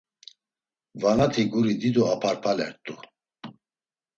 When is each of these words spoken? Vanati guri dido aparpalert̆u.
Vanati 1.01 1.41
guri 1.51 1.73
dido 1.81 2.03
aparpalert̆u. 2.13 2.93